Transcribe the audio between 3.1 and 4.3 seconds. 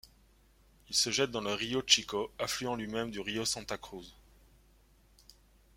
du río Santa Cruz.